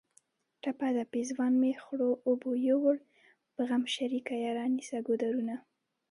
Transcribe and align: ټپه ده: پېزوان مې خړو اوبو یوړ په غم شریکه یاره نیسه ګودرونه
ټپه 0.61 0.89
ده: 0.95 1.03
پېزوان 1.13 1.53
مې 1.61 1.71
خړو 1.83 2.11
اوبو 2.27 2.51
یوړ 2.69 2.95
په 3.53 3.61
غم 3.69 3.83
شریکه 3.95 4.33
یاره 4.43 4.65
نیسه 4.75 4.97
ګودرونه 5.07 5.55